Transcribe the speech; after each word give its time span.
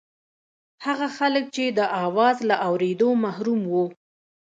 هغه 0.85 1.07
خلک 1.17 1.45
چې 1.55 1.65
د 1.77 1.79
اواز 2.05 2.37
له 2.49 2.55
اورېدو 2.67 3.09
محروم 3.23 3.61
وو. 3.71 3.85